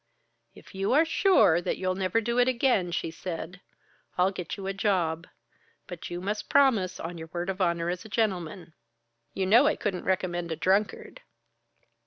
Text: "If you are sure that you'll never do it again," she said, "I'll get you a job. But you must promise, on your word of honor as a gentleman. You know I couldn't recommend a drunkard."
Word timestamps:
"If 0.55 0.73
you 0.73 0.93
are 0.93 1.05
sure 1.05 1.61
that 1.61 1.77
you'll 1.77 1.93
never 1.93 2.21
do 2.21 2.39
it 2.39 2.47
again," 2.47 2.89
she 2.91 3.11
said, 3.11 3.61
"I'll 4.17 4.31
get 4.31 4.57
you 4.57 4.65
a 4.65 4.73
job. 4.73 5.27
But 5.85 6.09
you 6.09 6.19
must 6.21 6.49
promise, 6.49 6.99
on 6.99 7.19
your 7.19 7.29
word 7.33 7.51
of 7.51 7.61
honor 7.61 7.87
as 7.87 8.03
a 8.03 8.09
gentleman. 8.09 8.73
You 9.35 9.45
know 9.45 9.67
I 9.67 9.75
couldn't 9.75 10.05
recommend 10.05 10.51
a 10.51 10.55
drunkard." 10.55 11.21